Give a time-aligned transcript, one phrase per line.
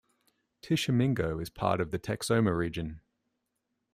[0.63, 3.01] Tishomingo is part of the Texoma Region.